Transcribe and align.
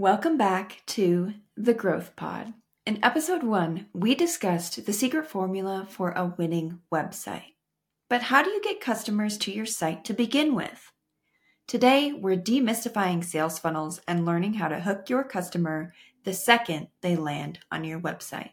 Welcome 0.00 0.38
back 0.38 0.80
to 0.86 1.34
The 1.58 1.74
Growth 1.74 2.16
Pod. 2.16 2.54
In 2.86 3.04
episode 3.04 3.42
one, 3.42 3.88
we 3.92 4.14
discussed 4.14 4.86
the 4.86 4.94
secret 4.94 5.26
formula 5.28 5.86
for 5.90 6.12
a 6.12 6.34
winning 6.38 6.78
website. 6.90 7.52
But 8.08 8.22
how 8.22 8.42
do 8.42 8.48
you 8.48 8.62
get 8.62 8.80
customers 8.80 9.36
to 9.36 9.52
your 9.52 9.66
site 9.66 10.06
to 10.06 10.14
begin 10.14 10.54
with? 10.54 10.90
Today, 11.68 12.14
we're 12.14 12.38
demystifying 12.38 13.22
sales 13.22 13.58
funnels 13.58 14.00
and 14.08 14.24
learning 14.24 14.54
how 14.54 14.68
to 14.68 14.80
hook 14.80 15.10
your 15.10 15.22
customer 15.22 15.92
the 16.24 16.32
second 16.32 16.88
they 17.02 17.14
land 17.14 17.58
on 17.70 17.84
your 17.84 18.00
website. 18.00 18.52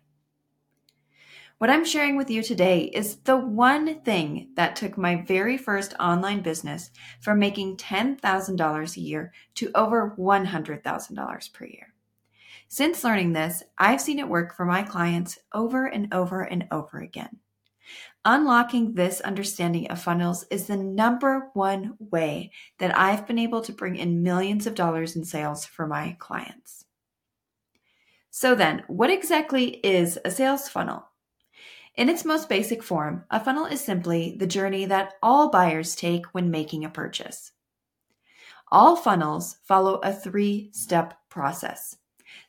What 1.59 1.71
I'm 1.71 1.85
sharing 1.85 2.17
with 2.17 2.29
you 2.29 2.43
today 2.43 2.83
is 2.83 3.15
the 3.15 3.35
one 3.35 4.01
thing 4.01 4.49
that 4.55 4.75
took 4.75 4.95
my 4.95 5.23
very 5.23 5.57
first 5.57 5.95
online 5.99 6.41
business 6.41 6.91
from 7.19 7.39
making 7.39 7.77
$10,000 7.77 8.97
a 8.97 8.99
year 8.99 9.33
to 9.55 9.71
over 9.73 10.13
$100,000 10.19 11.53
per 11.53 11.65
year. 11.65 11.93
Since 12.67 13.03
learning 13.03 13.33
this, 13.33 13.63
I've 13.75 14.01
seen 14.01 14.19
it 14.19 14.29
work 14.29 14.55
for 14.55 14.65
my 14.65 14.83
clients 14.83 15.39
over 15.51 15.87
and 15.87 16.13
over 16.13 16.43
and 16.43 16.67
over 16.69 16.99
again. 16.99 17.39
Unlocking 18.23 18.93
this 18.93 19.19
understanding 19.21 19.89
of 19.89 19.99
funnels 19.99 20.45
is 20.51 20.67
the 20.67 20.77
number 20.77 21.49
one 21.55 21.95
way 21.97 22.51
that 22.77 22.95
I've 22.95 23.25
been 23.25 23.39
able 23.39 23.61
to 23.61 23.73
bring 23.73 23.95
in 23.95 24.21
millions 24.21 24.67
of 24.67 24.75
dollars 24.75 25.15
in 25.15 25.25
sales 25.25 25.65
for 25.65 25.87
my 25.87 26.17
clients. 26.19 26.85
So, 28.29 28.53
then, 28.53 28.83
what 28.85 29.09
exactly 29.09 29.77
is 29.77 30.19
a 30.23 30.29
sales 30.29 30.69
funnel? 30.69 31.07
In 31.97 32.09
its 32.09 32.23
most 32.23 32.47
basic 32.47 32.83
form, 32.83 33.25
a 33.31 33.43
funnel 33.43 33.65
is 33.65 33.81
simply 33.83 34.37
the 34.37 34.45
journey 34.45 34.85
that 34.85 35.15
all 35.23 35.49
buyers 35.49 35.95
take 35.95 36.27
when 36.27 36.51
making 36.51 36.85
a 36.85 36.89
purchase. 36.89 37.51
All 38.71 38.95
funnels 38.95 39.57
follow 39.63 39.95
a 39.95 40.13
three 40.13 40.69
step 40.73 41.15
process. 41.29 41.97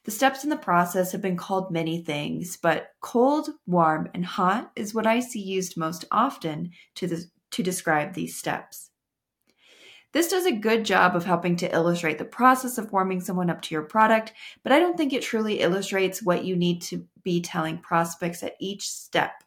The 0.05 0.11
steps 0.11 0.45
in 0.45 0.51
the 0.51 0.57
process 0.57 1.13
have 1.13 1.23
been 1.23 1.37
called 1.37 1.71
many 1.71 2.03
things, 2.03 2.59
but 2.59 2.91
cold, 3.01 3.49
warm, 3.67 4.11
and 4.13 4.27
hot 4.27 4.71
is 4.77 4.93
what 4.93 5.07
I 5.07 5.21
see 5.21 5.41
used 5.41 5.79
most 5.79 6.05
often 6.11 6.73
to, 6.97 7.07
the, 7.07 7.25
to 7.53 7.63
describe 7.63 8.13
these 8.13 8.37
steps. 8.37 8.91
This 10.13 10.29
does 10.29 10.47
a 10.47 10.53
good 10.53 10.85
job 10.85 11.15
of 11.15 11.25
helping 11.25 11.57
to 11.57 11.73
illustrate 11.73 12.19
the 12.19 12.25
process 12.25 12.79
of 12.79 12.93
warming 12.93 13.21
someone 13.21 13.51
up 13.51 13.63
to 13.63 13.75
your 13.75 13.83
product, 13.83 14.33
but 14.63 14.73
I 14.73 14.81
don't 14.81 14.97
think 14.97 15.13
it 15.13 15.23
truly 15.23 15.61
illustrates 15.61 16.23
what 16.23 16.45
you 16.45 16.57
need 16.57 16.83
to 16.83 17.07
be 17.29 17.43
telling 17.43 17.77
prospects 17.77 18.43
at 18.43 18.57
each 18.59 18.89
step. 18.89 19.45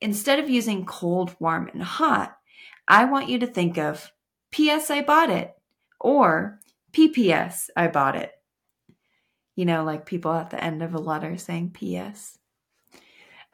Instead 0.00 0.40
of 0.40 0.50
using 0.50 0.84
cold, 0.84 1.36
warm, 1.38 1.68
and 1.72 1.80
hot, 1.80 2.36
I 2.88 3.04
want 3.04 3.28
you 3.28 3.38
to 3.38 3.46
think 3.46 3.78
of 3.78 4.10
P.S. 4.50 4.90
I 4.90 5.02
bought 5.02 5.30
it 5.30 5.54
or 6.00 6.58
P.P.S. 6.90 7.70
I 7.76 7.86
bought 7.86 8.16
it. 8.16 8.32
You 9.54 9.66
know, 9.66 9.84
like 9.84 10.04
people 10.04 10.32
at 10.32 10.50
the 10.50 10.62
end 10.62 10.82
of 10.82 10.94
a 10.94 10.98
letter 10.98 11.36
saying 11.38 11.70
P.S. 11.70 12.38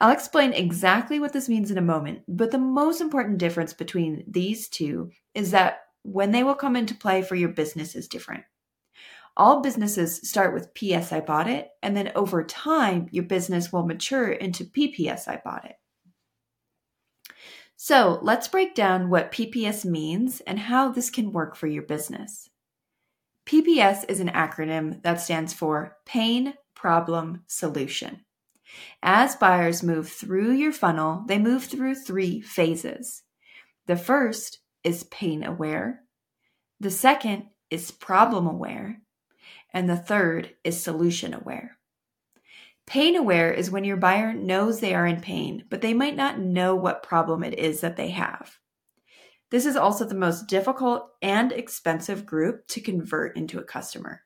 I'll 0.00 0.12
explain 0.12 0.54
exactly 0.54 1.20
what 1.20 1.34
this 1.34 1.50
means 1.50 1.70
in 1.70 1.76
a 1.76 1.82
moment, 1.82 2.22
but 2.26 2.52
the 2.52 2.58
most 2.58 3.02
important 3.02 3.36
difference 3.36 3.74
between 3.74 4.24
these 4.26 4.70
two 4.70 5.10
is 5.34 5.50
that 5.50 5.80
when 6.04 6.30
they 6.30 6.42
will 6.42 6.54
come 6.54 6.74
into 6.74 6.94
play 6.94 7.20
for 7.20 7.34
your 7.34 7.50
business 7.50 7.94
is 7.94 8.08
different. 8.08 8.44
All 9.36 9.62
businesses 9.62 10.28
start 10.28 10.52
with 10.52 10.74
PS 10.74 11.12
I 11.12 11.20
bought 11.20 11.48
it, 11.48 11.68
and 11.82 11.96
then 11.96 12.12
over 12.14 12.44
time, 12.44 13.08
your 13.10 13.24
business 13.24 13.72
will 13.72 13.86
mature 13.86 14.30
into 14.30 14.64
PPS 14.64 15.26
I 15.26 15.40
bought 15.42 15.64
it. 15.64 15.76
So 17.76 18.20
let's 18.22 18.46
break 18.46 18.74
down 18.74 19.10
what 19.10 19.32
PPS 19.32 19.84
means 19.84 20.40
and 20.42 20.58
how 20.58 20.90
this 20.90 21.10
can 21.10 21.32
work 21.32 21.56
for 21.56 21.66
your 21.66 21.82
business. 21.82 22.48
PPS 23.46 24.04
is 24.08 24.20
an 24.20 24.28
acronym 24.28 25.02
that 25.02 25.20
stands 25.20 25.52
for 25.52 25.96
Pain, 26.06 26.54
Problem, 26.74 27.42
Solution. 27.48 28.24
As 29.02 29.36
buyers 29.36 29.82
move 29.82 30.08
through 30.08 30.52
your 30.52 30.72
funnel, 30.72 31.24
they 31.26 31.38
move 31.38 31.64
through 31.64 31.96
three 31.96 32.40
phases. 32.40 33.22
The 33.86 33.96
first 33.96 34.60
is 34.84 35.04
pain 35.04 35.42
aware. 35.42 36.02
The 36.80 36.90
second 36.90 37.46
is 37.70 37.90
problem 37.90 38.46
aware. 38.46 39.00
And 39.72 39.88
the 39.88 39.96
third 39.96 40.54
is 40.64 40.82
solution 40.82 41.34
aware. 41.34 41.78
Pain 42.86 43.16
aware 43.16 43.52
is 43.52 43.70
when 43.70 43.84
your 43.84 43.96
buyer 43.96 44.32
knows 44.32 44.80
they 44.80 44.94
are 44.94 45.06
in 45.06 45.20
pain, 45.20 45.64
but 45.70 45.80
they 45.80 45.94
might 45.94 46.16
not 46.16 46.38
know 46.38 46.74
what 46.74 47.02
problem 47.02 47.42
it 47.42 47.58
is 47.58 47.80
that 47.80 47.96
they 47.96 48.10
have. 48.10 48.58
This 49.50 49.66
is 49.66 49.76
also 49.76 50.04
the 50.04 50.14
most 50.14 50.46
difficult 50.46 51.10
and 51.20 51.52
expensive 51.52 52.26
group 52.26 52.66
to 52.68 52.80
convert 52.80 53.36
into 53.36 53.58
a 53.58 53.64
customer. 53.64 54.22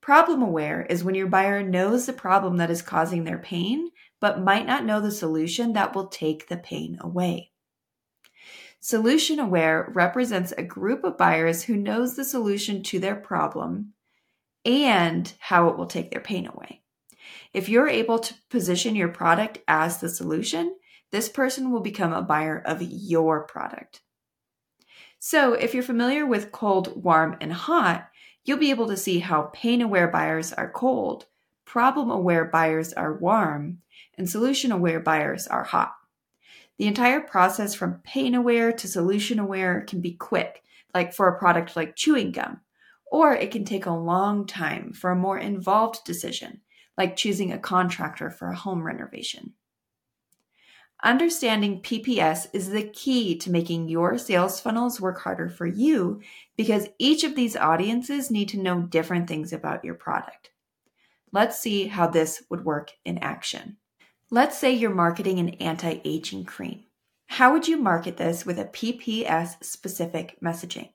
Problem 0.00 0.42
aware 0.42 0.82
is 0.82 1.04
when 1.04 1.14
your 1.14 1.28
buyer 1.28 1.62
knows 1.62 2.06
the 2.06 2.12
problem 2.12 2.56
that 2.56 2.70
is 2.70 2.82
causing 2.82 3.24
their 3.24 3.38
pain, 3.38 3.90
but 4.20 4.40
might 4.40 4.66
not 4.66 4.84
know 4.84 5.00
the 5.00 5.10
solution 5.10 5.72
that 5.72 5.94
will 5.94 6.08
take 6.08 6.48
the 6.48 6.56
pain 6.56 6.98
away. 7.00 7.52
Solution 8.80 9.38
aware 9.38 9.90
represents 9.94 10.52
a 10.52 10.62
group 10.62 11.04
of 11.04 11.16
buyers 11.16 11.62
who 11.62 11.76
knows 11.76 12.16
the 12.16 12.24
solution 12.24 12.82
to 12.82 12.98
their 12.98 13.14
problem 13.14 13.94
and 14.64 15.32
how 15.38 15.68
it 15.68 15.76
will 15.76 15.86
take 15.86 16.10
their 16.10 16.20
pain 16.20 16.46
away. 16.46 16.82
If 17.52 17.68
you're 17.68 17.88
able 17.88 18.18
to 18.18 18.34
position 18.48 18.96
your 18.96 19.08
product 19.08 19.58
as 19.68 19.98
the 19.98 20.08
solution, 20.08 20.76
this 21.10 21.28
person 21.28 21.70
will 21.70 21.80
become 21.80 22.12
a 22.12 22.22
buyer 22.22 22.58
of 22.58 22.80
your 22.80 23.42
product. 23.42 24.00
So, 25.18 25.52
if 25.52 25.74
you're 25.74 25.82
familiar 25.82 26.26
with 26.26 26.50
cold, 26.50 27.04
warm, 27.04 27.36
and 27.40 27.52
hot, 27.52 28.08
you'll 28.44 28.58
be 28.58 28.70
able 28.70 28.88
to 28.88 28.96
see 28.96 29.20
how 29.20 29.50
pain 29.52 29.80
aware 29.80 30.08
buyers 30.08 30.52
are 30.52 30.70
cold, 30.70 31.26
problem 31.64 32.10
aware 32.10 32.44
buyers 32.44 32.92
are 32.92 33.14
warm, 33.14 33.82
and 34.18 34.28
solution 34.28 34.72
aware 34.72 34.98
buyers 34.98 35.46
are 35.46 35.64
hot. 35.64 35.94
The 36.78 36.86
entire 36.86 37.20
process 37.20 37.74
from 37.74 38.00
pain 38.02 38.34
aware 38.34 38.72
to 38.72 38.88
solution 38.88 39.38
aware 39.38 39.82
can 39.82 40.00
be 40.00 40.12
quick, 40.12 40.64
like 40.94 41.12
for 41.12 41.28
a 41.28 41.38
product 41.38 41.76
like 41.76 41.94
chewing 41.94 42.32
gum, 42.32 42.60
or 43.12 43.34
it 43.34 43.50
can 43.50 43.62
take 43.62 43.84
a 43.84 43.90
long 43.90 44.46
time 44.46 44.90
for 44.90 45.10
a 45.10 45.16
more 45.16 45.38
involved 45.38 46.02
decision, 46.02 46.62
like 46.96 47.14
choosing 47.14 47.52
a 47.52 47.58
contractor 47.58 48.30
for 48.30 48.48
a 48.48 48.56
home 48.56 48.82
renovation. 48.82 49.52
Understanding 51.04 51.82
PPS 51.82 52.46
is 52.54 52.70
the 52.70 52.84
key 52.84 53.36
to 53.36 53.50
making 53.50 53.90
your 53.90 54.16
sales 54.16 54.60
funnels 54.60 54.98
work 54.98 55.20
harder 55.20 55.50
for 55.50 55.66
you 55.66 56.22
because 56.56 56.88
each 56.98 57.22
of 57.22 57.34
these 57.34 57.54
audiences 57.54 58.30
need 58.30 58.48
to 58.48 58.62
know 58.62 58.80
different 58.80 59.28
things 59.28 59.52
about 59.52 59.84
your 59.84 59.94
product. 59.94 60.50
Let's 61.32 61.58
see 61.58 61.88
how 61.88 62.06
this 62.06 62.42
would 62.48 62.64
work 62.64 62.92
in 63.04 63.18
action. 63.18 63.76
Let's 64.30 64.56
say 64.56 64.72
you're 64.72 64.94
marketing 64.94 65.38
an 65.38 65.50
anti 65.50 66.00
aging 66.02 66.44
cream. 66.44 66.84
How 67.26 67.52
would 67.52 67.68
you 67.68 67.76
market 67.76 68.16
this 68.16 68.46
with 68.46 68.58
a 68.58 68.64
PPS 68.64 69.62
specific 69.62 70.38
messaging? 70.42 70.92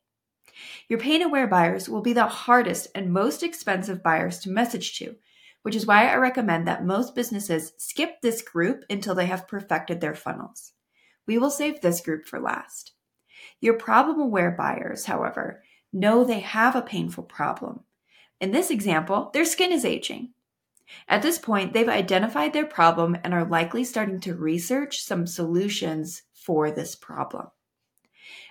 Your 0.90 1.00
pain 1.00 1.22
aware 1.22 1.48
buyers 1.48 1.90
will 1.90 2.02
be 2.02 2.14
the 2.14 2.28
hardest 2.28 2.88
and 2.96 3.12
most 3.12 3.44
expensive 3.44 4.02
buyers 4.04 4.40
to 4.40 4.50
message 4.50 4.98
to 5.00 5.16
which 5.68 5.76
is 5.76 5.86
why 5.86 6.08
I 6.08 6.16
recommend 6.16 6.66
that 6.66 6.86
most 6.86 7.14
businesses 7.14 7.74
skip 7.76 8.22
this 8.22 8.42
group 8.42 8.86
until 8.90 9.14
they 9.14 9.26
have 9.26 9.50
perfected 9.50 10.00
their 10.00 10.16
funnels. 10.16 10.72
We 11.26 11.38
will 11.38 11.50
save 11.50 11.82
this 11.82 12.00
group 12.00 12.26
for 12.26 12.40
last. 12.40 12.94
Your 13.60 13.74
problem 13.74 14.18
aware 14.22 14.52
buyers, 14.52 15.04
however, 15.04 15.62
know 15.92 16.24
they 16.24 16.40
have 16.40 16.78
a 16.78 16.82
painful 16.82 17.26
problem. 17.26 17.82
In 18.40 18.52
this 18.52 18.72
example, 18.72 19.30
their 19.34 19.44
skin 19.44 19.74
is 19.74 19.84
aging. 19.84 20.30
At 21.10 21.22
this 21.22 21.38
point, 21.38 21.74
they've 21.74 21.90
identified 21.90 22.54
their 22.54 22.66
problem 22.66 23.18
and 23.26 23.34
are 23.34 23.44
likely 23.44 23.84
starting 23.84 24.22
to 24.22 24.36
research 24.36 25.02
some 25.02 25.28
solutions 25.28 26.24
for 26.34 26.72
this 26.72 26.96
problem. 26.96 27.48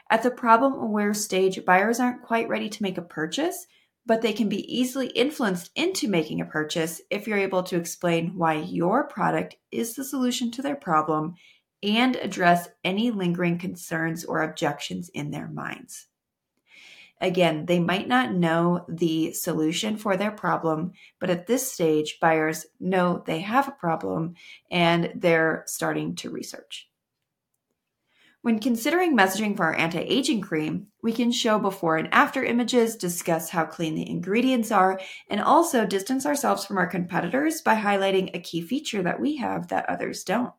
At 0.08 0.22
the 0.22 0.30
problem 0.30 0.74
aware 0.74 1.14
stage, 1.14 1.64
buyers 1.64 1.98
aren't 1.98 2.22
quite 2.22 2.48
ready 2.48 2.68
to 2.68 2.82
make 2.82 2.96
a 2.96 3.02
purchase, 3.02 3.66
but 4.06 4.22
they 4.22 4.32
can 4.32 4.48
be 4.48 4.72
easily 4.72 5.08
influenced 5.08 5.70
into 5.74 6.08
making 6.08 6.40
a 6.40 6.46
purchase 6.46 7.00
if 7.10 7.26
you're 7.26 7.38
able 7.38 7.64
to 7.64 7.76
explain 7.76 8.36
why 8.36 8.54
your 8.54 9.04
product 9.04 9.56
is 9.72 9.96
the 9.96 10.04
solution 10.04 10.50
to 10.52 10.62
their 10.62 10.76
problem 10.76 11.34
and 11.82 12.14
address 12.16 12.68
any 12.84 13.10
lingering 13.10 13.58
concerns 13.58 14.24
or 14.24 14.42
objections 14.42 15.08
in 15.08 15.32
their 15.32 15.48
minds. 15.48 16.06
Again, 17.20 17.66
they 17.66 17.80
might 17.80 18.06
not 18.06 18.34
know 18.34 18.84
the 18.88 19.32
solution 19.32 19.96
for 19.96 20.16
their 20.16 20.30
problem, 20.30 20.92
but 21.18 21.30
at 21.30 21.46
this 21.46 21.72
stage, 21.72 22.18
buyers 22.20 22.66
know 22.78 23.22
they 23.26 23.40
have 23.40 23.68
a 23.68 23.72
problem 23.72 24.34
and 24.70 25.12
they're 25.14 25.64
starting 25.66 26.14
to 26.16 26.30
research. 26.30 26.88
When 28.46 28.60
considering 28.60 29.16
messaging 29.16 29.56
for 29.56 29.64
our 29.64 29.74
anti 29.74 29.98
aging 29.98 30.40
cream, 30.40 30.86
we 31.02 31.12
can 31.12 31.32
show 31.32 31.58
before 31.58 31.96
and 31.96 32.06
after 32.14 32.44
images, 32.44 32.94
discuss 32.94 33.50
how 33.50 33.64
clean 33.64 33.96
the 33.96 34.08
ingredients 34.08 34.70
are, 34.70 35.00
and 35.28 35.40
also 35.40 35.84
distance 35.84 36.24
ourselves 36.24 36.64
from 36.64 36.78
our 36.78 36.86
competitors 36.86 37.60
by 37.60 37.74
highlighting 37.74 38.30
a 38.32 38.38
key 38.38 38.60
feature 38.60 39.02
that 39.02 39.18
we 39.18 39.38
have 39.38 39.66
that 39.66 39.88
others 39.88 40.22
don't. 40.22 40.52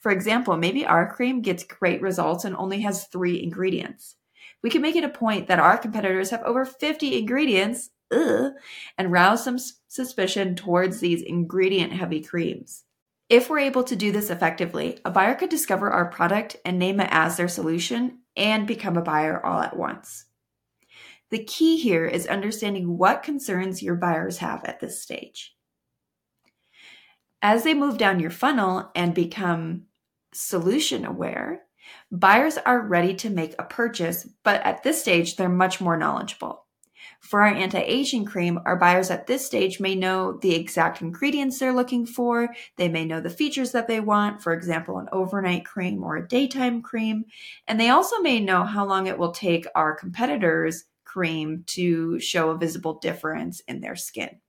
For 0.00 0.10
example, 0.10 0.56
maybe 0.56 0.84
our 0.84 1.08
cream 1.08 1.40
gets 1.40 1.62
great 1.62 2.02
results 2.02 2.44
and 2.44 2.56
only 2.56 2.80
has 2.80 3.06
three 3.06 3.40
ingredients. 3.44 4.16
We 4.60 4.68
can 4.68 4.82
make 4.82 4.96
it 4.96 5.04
a 5.04 5.08
point 5.08 5.46
that 5.46 5.60
our 5.60 5.78
competitors 5.78 6.30
have 6.30 6.42
over 6.42 6.64
50 6.64 7.16
ingredients 7.16 7.90
ugh, 8.10 8.54
and 8.96 9.12
rouse 9.12 9.44
some 9.44 9.58
suspicion 9.86 10.56
towards 10.56 10.98
these 10.98 11.22
ingredient 11.22 11.92
heavy 11.92 12.24
creams. 12.24 12.82
If 13.28 13.50
we're 13.50 13.58
able 13.58 13.84
to 13.84 13.96
do 13.96 14.10
this 14.10 14.30
effectively, 14.30 15.00
a 15.04 15.10
buyer 15.10 15.34
could 15.34 15.50
discover 15.50 15.90
our 15.90 16.06
product 16.06 16.56
and 16.64 16.78
name 16.78 16.98
it 16.98 17.08
as 17.10 17.36
their 17.36 17.48
solution 17.48 18.20
and 18.36 18.66
become 18.66 18.96
a 18.96 19.02
buyer 19.02 19.44
all 19.44 19.60
at 19.60 19.76
once. 19.76 20.24
The 21.30 21.44
key 21.44 21.76
here 21.76 22.06
is 22.06 22.26
understanding 22.26 22.96
what 22.96 23.22
concerns 23.22 23.82
your 23.82 23.96
buyers 23.96 24.38
have 24.38 24.64
at 24.64 24.80
this 24.80 25.02
stage. 25.02 25.54
As 27.42 27.64
they 27.64 27.74
move 27.74 27.98
down 27.98 28.18
your 28.18 28.30
funnel 28.30 28.90
and 28.94 29.14
become 29.14 29.82
solution 30.32 31.04
aware, 31.04 31.64
buyers 32.10 32.56
are 32.56 32.80
ready 32.80 33.14
to 33.16 33.30
make 33.30 33.54
a 33.58 33.64
purchase, 33.64 34.26
but 34.42 34.62
at 34.62 34.82
this 34.82 35.02
stage, 35.02 35.36
they're 35.36 35.50
much 35.50 35.82
more 35.82 35.98
knowledgeable. 35.98 36.64
For 37.20 37.42
our 37.42 37.48
anti 37.48 37.80
aging 37.80 38.24
cream, 38.24 38.58
our 38.64 38.76
buyers 38.76 39.10
at 39.10 39.26
this 39.26 39.44
stage 39.44 39.80
may 39.80 39.94
know 39.94 40.38
the 40.40 40.54
exact 40.54 41.00
ingredients 41.00 41.58
they're 41.58 41.72
looking 41.72 42.06
for. 42.06 42.54
They 42.76 42.88
may 42.88 43.04
know 43.04 43.20
the 43.20 43.30
features 43.30 43.72
that 43.72 43.88
they 43.88 44.00
want, 44.00 44.42
for 44.42 44.52
example, 44.52 44.98
an 44.98 45.08
overnight 45.12 45.64
cream 45.64 46.02
or 46.02 46.16
a 46.16 46.28
daytime 46.28 46.82
cream. 46.82 47.24
And 47.66 47.78
they 47.78 47.90
also 47.90 48.18
may 48.20 48.40
know 48.40 48.64
how 48.64 48.86
long 48.86 49.06
it 49.06 49.18
will 49.18 49.32
take 49.32 49.66
our 49.74 49.94
competitors' 49.94 50.84
cream 51.04 51.64
to 51.66 52.20
show 52.20 52.50
a 52.50 52.58
visible 52.58 52.98
difference 52.98 53.60
in 53.68 53.80
their 53.80 53.96
skin. 53.96 54.40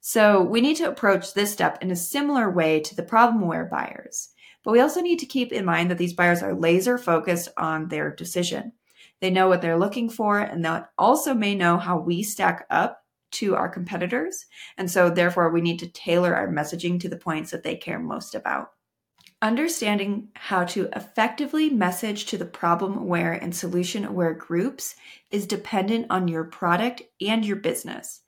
So 0.00 0.42
we 0.42 0.60
need 0.60 0.76
to 0.76 0.88
approach 0.88 1.34
this 1.34 1.52
step 1.52 1.82
in 1.82 1.90
a 1.90 1.96
similar 1.96 2.50
way 2.50 2.80
to 2.80 2.94
the 2.94 3.02
problem 3.02 3.42
aware 3.42 3.64
buyers. 3.64 4.30
But 4.64 4.72
we 4.72 4.80
also 4.80 5.00
need 5.00 5.18
to 5.20 5.26
keep 5.26 5.52
in 5.52 5.64
mind 5.64 5.90
that 5.90 5.98
these 5.98 6.12
buyers 6.12 6.42
are 6.42 6.54
laser 6.54 6.98
focused 6.98 7.48
on 7.56 7.88
their 7.88 8.14
decision. 8.14 8.72
They 9.20 9.30
know 9.30 9.48
what 9.48 9.62
they're 9.62 9.78
looking 9.78 10.08
for, 10.08 10.38
and 10.38 10.64
they 10.64 10.80
also 10.96 11.34
may 11.34 11.54
know 11.54 11.76
how 11.76 11.98
we 11.98 12.22
stack 12.22 12.66
up 12.70 13.02
to 13.30 13.54
our 13.56 13.68
competitors. 13.68 14.46
And 14.76 14.90
so, 14.90 15.10
therefore, 15.10 15.50
we 15.50 15.60
need 15.60 15.78
to 15.80 15.88
tailor 15.88 16.34
our 16.34 16.48
messaging 16.48 17.00
to 17.00 17.08
the 17.08 17.16
points 17.16 17.50
that 17.50 17.62
they 17.62 17.76
care 17.76 17.98
most 17.98 18.34
about. 18.34 18.70
Understanding 19.40 20.28
how 20.34 20.64
to 20.64 20.88
effectively 20.96 21.70
message 21.70 22.26
to 22.26 22.38
the 22.38 22.44
problem 22.44 22.96
aware 22.96 23.32
and 23.32 23.54
solution 23.54 24.04
aware 24.04 24.34
groups 24.34 24.96
is 25.30 25.46
dependent 25.46 26.06
on 26.10 26.26
your 26.26 26.44
product 26.44 27.02
and 27.20 27.44
your 27.44 27.56
business, 27.56 28.22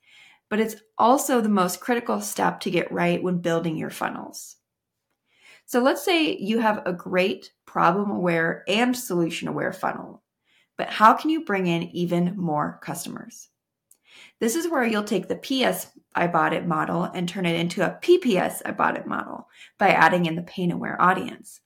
but 0.49 0.59
it's 0.59 0.75
also 0.97 1.41
the 1.41 1.49
most 1.49 1.81
critical 1.81 2.21
step 2.21 2.61
to 2.61 2.71
get 2.71 2.91
right 2.91 3.21
when 3.21 3.39
building 3.39 3.75
your 3.75 3.89
funnels. 3.89 4.55
So 5.65 5.81
let's 5.81 6.03
say 6.03 6.37
you 6.37 6.59
have 6.59 6.81
a 6.85 6.93
great 6.93 7.51
problem 7.65 8.09
aware 8.11 8.63
and 8.67 8.95
solution 8.95 9.49
aware 9.49 9.73
funnel 9.73 10.23
but 10.81 10.89
how 10.89 11.13
can 11.13 11.29
you 11.29 11.45
bring 11.45 11.67
in 11.67 11.83
even 11.95 12.35
more 12.35 12.79
customers? 12.81 13.49
This 14.39 14.55
is 14.55 14.67
where 14.67 14.83
you'll 14.83 15.03
take 15.03 15.27
the 15.27 15.35
PS 15.35 15.91
I 16.15 16.25
bought 16.25 16.53
it 16.53 16.65
model 16.65 17.03
and 17.03 17.29
turn 17.29 17.45
it 17.45 17.55
into 17.55 17.85
a 17.85 17.99
PPS 18.01 18.63
I 18.65 18.71
bought 18.71 18.97
it 18.97 19.05
model 19.05 19.47
by 19.77 19.89
adding 19.89 20.25
in 20.25 20.35
the 20.35 20.41
pain 20.41 20.71
aware 20.71 20.99
audience. 20.99 21.61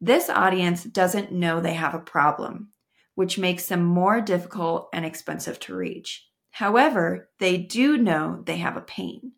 This 0.00 0.30
audience 0.30 0.84
doesn't 0.84 1.32
know 1.32 1.58
they 1.58 1.74
have 1.74 1.92
a 1.92 1.98
problem, 1.98 2.68
which 3.16 3.36
makes 3.36 3.66
them 3.66 3.82
more 3.82 4.20
difficult 4.20 4.90
and 4.92 5.04
expensive 5.04 5.58
to 5.58 5.74
reach. 5.74 6.28
However, 6.52 7.30
they 7.40 7.58
do 7.58 7.98
know 7.98 8.44
they 8.46 8.58
have 8.58 8.76
a 8.76 8.80
pain. 8.80 9.32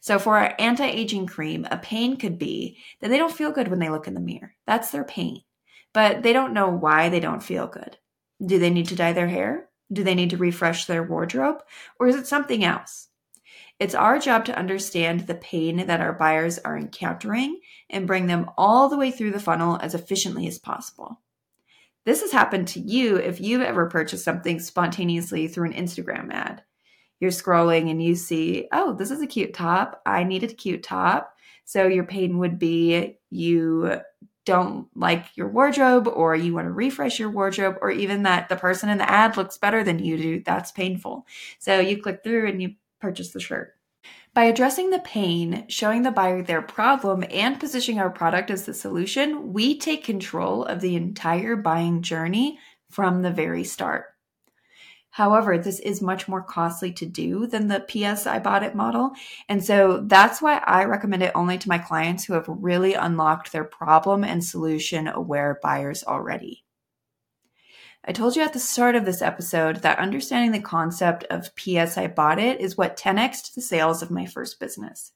So 0.00 0.18
for 0.18 0.38
our 0.38 0.54
anti-aging 0.58 1.26
cream, 1.26 1.68
a 1.70 1.76
pain 1.76 2.16
could 2.16 2.38
be 2.38 2.78
that 3.02 3.10
they 3.10 3.18
don't 3.18 3.36
feel 3.36 3.52
good 3.52 3.68
when 3.68 3.80
they 3.80 3.90
look 3.90 4.08
in 4.08 4.14
the 4.14 4.20
mirror. 4.20 4.54
That's 4.66 4.90
their 4.92 5.04
pain. 5.04 5.42
But 5.92 6.24
they 6.24 6.32
don't 6.32 6.54
know 6.54 6.70
why 6.70 7.08
they 7.08 7.20
don't 7.20 7.42
feel 7.42 7.68
good. 7.68 7.98
Do 8.44 8.58
they 8.58 8.70
need 8.70 8.88
to 8.88 8.96
dye 8.96 9.12
their 9.12 9.28
hair? 9.28 9.68
Do 9.92 10.02
they 10.04 10.14
need 10.14 10.30
to 10.30 10.36
refresh 10.36 10.86
their 10.86 11.02
wardrobe? 11.02 11.62
Or 11.98 12.08
is 12.08 12.16
it 12.16 12.26
something 12.26 12.64
else? 12.64 13.08
It's 13.80 13.94
our 13.94 14.18
job 14.18 14.44
to 14.46 14.58
understand 14.58 15.20
the 15.20 15.34
pain 15.34 15.86
that 15.86 16.00
our 16.00 16.12
buyers 16.12 16.58
are 16.58 16.78
encountering 16.78 17.60
and 17.90 18.06
bring 18.06 18.26
them 18.26 18.50
all 18.56 18.88
the 18.88 18.96
way 18.96 19.10
through 19.10 19.32
the 19.32 19.40
funnel 19.40 19.78
as 19.82 19.94
efficiently 19.94 20.46
as 20.46 20.58
possible. 20.58 21.20
This 22.06 22.20
has 22.20 22.32
happened 22.32 22.68
to 22.68 22.80
you 22.80 23.16
if 23.16 23.40
you've 23.40 23.62
ever 23.62 23.88
purchased 23.88 24.24
something 24.24 24.60
spontaneously 24.60 25.48
through 25.48 25.70
an 25.70 25.74
Instagram 25.74 26.32
ad. 26.32 26.62
You're 27.18 27.30
scrolling 27.30 27.90
and 27.90 28.02
you 28.02 28.14
see, 28.14 28.68
oh, 28.72 28.94
this 28.94 29.10
is 29.10 29.22
a 29.22 29.26
cute 29.26 29.54
top. 29.54 30.02
I 30.04 30.24
needed 30.24 30.50
a 30.50 30.54
cute 30.54 30.82
top. 30.82 31.34
So 31.64 31.86
your 31.86 32.04
pain 32.04 32.38
would 32.38 32.58
be 32.58 33.16
you 33.30 34.00
don't 34.44 34.88
like 34.94 35.36
your 35.36 35.48
wardrobe 35.48 36.08
or 36.08 36.34
you 36.36 36.54
want 36.54 36.66
to 36.66 36.72
refresh 36.72 37.18
your 37.18 37.30
wardrobe 37.30 37.78
or 37.80 37.90
even 37.90 38.22
that 38.24 38.48
the 38.48 38.56
person 38.56 38.88
in 38.88 38.98
the 38.98 39.10
ad 39.10 39.36
looks 39.36 39.58
better 39.58 39.82
than 39.82 39.98
you 39.98 40.16
do, 40.16 40.42
that's 40.44 40.72
painful. 40.72 41.26
So 41.58 41.80
you 41.80 42.02
click 42.02 42.22
through 42.22 42.48
and 42.48 42.60
you 42.60 42.74
purchase 43.00 43.30
the 43.30 43.40
shirt. 43.40 43.74
By 44.34 44.44
addressing 44.44 44.90
the 44.90 44.98
pain, 44.98 45.64
showing 45.68 46.02
the 46.02 46.10
buyer 46.10 46.42
their 46.42 46.60
problem, 46.60 47.24
and 47.30 47.60
positioning 47.60 48.00
our 48.00 48.10
product 48.10 48.50
as 48.50 48.66
the 48.66 48.74
solution, 48.74 49.52
we 49.52 49.78
take 49.78 50.02
control 50.02 50.64
of 50.64 50.80
the 50.80 50.96
entire 50.96 51.54
buying 51.54 52.02
journey 52.02 52.58
from 52.90 53.22
the 53.22 53.30
very 53.30 53.62
start. 53.62 54.06
However, 55.14 55.56
this 55.58 55.78
is 55.78 56.02
much 56.02 56.26
more 56.26 56.42
costly 56.42 56.90
to 56.94 57.06
do 57.06 57.46
than 57.46 57.68
the 57.68 57.78
PS 57.78 58.26
I 58.26 58.40
bought 58.40 58.64
it 58.64 58.74
model. 58.74 59.12
And 59.48 59.64
so 59.64 60.02
that's 60.04 60.42
why 60.42 60.56
I 60.66 60.86
recommend 60.86 61.22
it 61.22 61.30
only 61.36 61.56
to 61.56 61.68
my 61.68 61.78
clients 61.78 62.24
who 62.24 62.32
have 62.32 62.48
really 62.48 62.94
unlocked 62.94 63.52
their 63.52 63.62
problem 63.62 64.24
and 64.24 64.44
solution 64.44 65.06
aware 65.06 65.60
buyers 65.62 66.02
already. 66.02 66.64
I 68.04 68.10
told 68.10 68.34
you 68.34 68.42
at 68.42 68.54
the 68.54 68.58
start 68.58 68.96
of 68.96 69.04
this 69.04 69.22
episode 69.22 69.82
that 69.82 70.00
understanding 70.00 70.50
the 70.50 70.58
concept 70.58 71.22
of 71.30 71.54
PS 71.54 71.96
I 71.96 72.08
bought 72.08 72.40
it 72.40 72.60
is 72.60 72.76
what 72.76 72.96
10x 72.96 73.54
the 73.54 73.60
sales 73.60 74.02
of 74.02 74.10
my 74.10 74.26
first 74.26 74.58
business. 74.58 75.12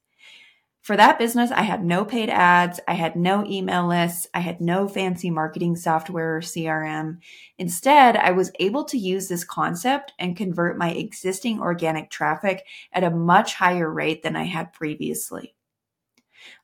For 0.83 0.97
that 0.97 1.19
business, 1.19 1.51
I 1.51 1.63
had 1.63 1.85
no 1.85 2.05
paid 2.05 2.31
ads, 2.31 2.81
I 2.89 2.95
had 2.95 3.15
no 3.15 3.45
email 3.45 3.87
lists, 3.87 4.27
I 4.33 4.41
had 4.41 4.61
no 4.61 4.89
fancy 4.89 5.29
marketing 5.29 5.77
software 5.77 6.37
or 6.37 6.41
CRM. 6.41 7.19
Instead, 7.59 8.17
I 8.17 8.31
was 8.31 8.53
able 8.59 8.85
to 8.85 8.97
use 8.97 9.29
this 9.29 9.45
concept 9.45 10.15
and 10.19 10.37
convert 10.37 10.79
my 10.79 10.91
existing 10.91 11.61
organic 11.61 12.11
traffic 12.11 12.65
at 12.93 13.05
a 13.05 13.11
much 13.11 13.55
higher 13.55 13.93
rate 13.93 14.23
than 14.23 14.37
I 14.37 14.45
had 14.45 14.73
previously. 14.73 15.55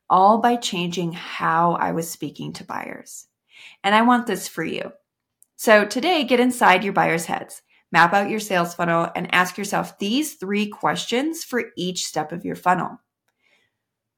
All 0.09 0.39
by 0.39 0.55
changing 0.55 1.13
how 1.13 1.73
I 1.73 1.91
was 1.91 2.09
speaking 2.09 2.53
to 2.53 2.63
buyers. 2.63 3.27
And 3.83 3.93
I 3.93 4.01
want 4.01 4.27
this 4.27 4.47
for 4.47 4.63
you. 4.63 4.91
So 5.55 5.85
today, 5.85 6.23
get 6.23 6.39
inside 6.39 6.83
your 6.83 6.93
buyers' 6.93 7.25
heads, 7.25 7.61
map 7.91 8.13
out 8.13 8.29
your 8.29 8.39
sales 8.39 8.73
funnel, 8.73 9.09
and 9.15 9.33
ask 9.33 9.57
yourself 9.57 9.99
these 9.99 10.33
three 10.33 10.67
questions 10.67 11.43
for 11.43 11.65
each 11.77 12.05
step 12.05 12.31
of 12.31 12.43
your 12.43 12.55
funnel. 12.55 12.99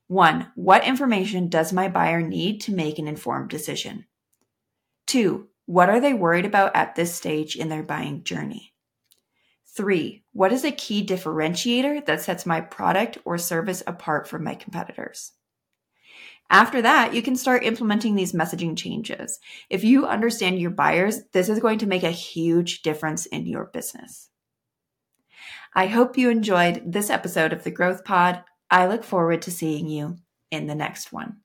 One, 0.08 0.52
what 0.56 0.86
information 0.86 1.50
does 1.50 1.74
my 1.74 1.90
buyer 1.90 2.22
need 2.22 2.62
to 2.62 2.74
make 2.74 2.98
an 2.98 3.08
informed 3.08 3.50
decision? 3.50 4.06
Two, 5.06 5.50
what 5.66 5.90
are 5.90 6.00
they 6.00 6.14
worried 6.14 6.46
about 6.46 6.76
at 6.76 6.96
this 6.96 7.14
stage 7.14 7.56
in 7.56 7.68
their 7.68 7.84
buying 7.84 8.24
journey? 8.24 8.74
Three, 9.76 10.24
what 10.32 10.54
is 10.54 10.64
a 10.64 10.72
key 10.72 11.06
differentiator 11.06 12.06
that 12.06 12.22
sets 12.22 12.46
my 12.46 12.62
product 12.62 13.18
or 13.26 13.38
service 13.38 13.84
apart 13.86 14.28
from 14.28 14.44
my 14.44 14.56
competitors? 14.56 15.34
After 16.50 16.82
that, 16.82 17.14
you 17.14 17.22
can 17.22 17.36
start 17.36 17.66
implementing 17.66 18.16
these 18.16 18.32
messaging 18.32 18.78
changes. 18.78 19.40
If 19.70 19.84
you 19.84 20.08
understand 20.08 20.60
your 20.60 20.72
buyers, 20.72 21.20
this 21.34 21.50
is 21.50 21.60
going 21.60 21.80
to 21.80 21.86
make 21.86 22.04
a 22.04 22.12
huge 22.12 22.82
difference 22.82 23.26
in 23.26 23.46
your 23.46 23.66
business. 23.66 24.30
I 25.76 25.88
hope 25.88 26.18
you 26.18 26.30
enjoyed 26.30 26.82
this 26.86 27.10
episode 27.10 27.52
of 27.52 27.64
the 27.64 27.72
Growth 27.72 28.06
Pod. 28.06 28.44
I 28.70 28.88
look 28.88 29.04
forward 29.04 29.42
to 29.44 29.52
seeing 29.52 29.88
you 29.88 30.18
in 30.52 30.68
the 30.68 30.76
next 30.76 31.12
one. 31.12 31.42